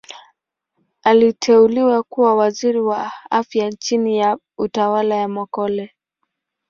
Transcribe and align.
Aliteuliwa 1.03 2.03
kuwa 2.03 2.35
Waziri 2.35 2.79
wa 2.81 3.11
Afya 3.29 3.71
chini 3.71 4.17
ya 4.17 4.37
utawala 4.57 5.15
wa 5.15 5.27
Mokhehle. 5.27 5.91